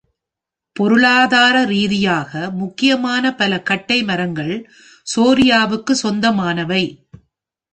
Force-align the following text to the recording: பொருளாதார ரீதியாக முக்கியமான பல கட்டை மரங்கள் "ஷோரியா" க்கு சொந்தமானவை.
பொருளாதார 0.75 1.63
ரீதியாக 1.65 2.49
முக்கியமான 2.51 3.33
பல 3.35 3.61
கட்டை 3.61 4.03
மரங்கள் 4.03 4.53
"ஷோரியா" 5.07 5.61
க்கு 5.73 5.95
சொந்தமானவை. 6.03 6.83